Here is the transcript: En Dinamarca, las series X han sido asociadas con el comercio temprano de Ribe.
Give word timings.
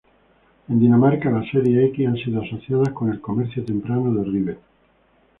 En 0.67 0.79
Dinamarca, 0.79 1.29
las 1.29 1.47
series 1.51 1.91
X 1.91 2.07
han 2.07 2.15
sido 2.15 2.41
asociadas 2.41 2.89
con 2.89 3.11
el 3.11 3.21
comercio 3.21 3.63
temprano 3.63 4.11
de 4.15 4.23
Ribe. 4.23 4.57